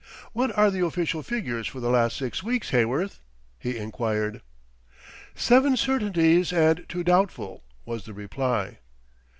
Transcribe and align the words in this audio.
"What 0.33 0.51
are 0.57 0.71
the 0.71 0.83
official 0.83 1.21
figures 1.21 1.67
for 1.67 1.79
the 1.79 1.91
last 1.91 2.17
six 2.17 2.41
weeks, 2.41 2.71
Heyworth?" 2.71 3.19
he 3.59 3.77
enquired. 3.77 4.41
"Seven 5.35 5.77
certainties 5.77 6.51
and 6.51 6.83
two 6.89 7.03
doubtful," 7.03 7.63
was 7.85 8.05
the 8.05 8.13
reply. 8.15 8.79